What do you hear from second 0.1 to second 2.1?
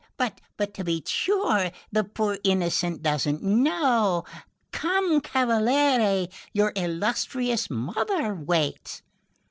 But, to be sure, the